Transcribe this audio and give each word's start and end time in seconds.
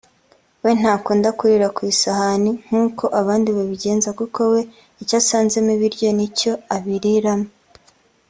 we 0.63 0.71
ntakunda 0.79 1.29
kurira 1.39 1.67
ku 1.75 1.81
isahani 1.93 2.51
nkuko 2.65 3.03
abandi 3.19 3.49
babigenza 3.57 4.09
kuko 4.19 4.39
we 4.53 4.61
icyo 5.01 5.15
asanzemo 5.21 5.69
ibiryo 5.75 6.09
ni 6.17 6.27
cyo 6.37 6.51
abiriramo 6.75 7.47